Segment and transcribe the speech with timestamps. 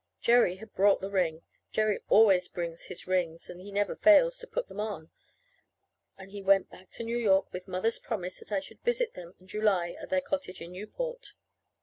[0.19, 1.43] Jerry had brought the ring.
[1.71, 5.11] (Jerry always brings his "rings" and he never fails to "put them on.")
[6.17, 9.35] And he went back to New York with Mother's promise that I should visit them
[9.39, 11.33] in July at their cottage in Newport.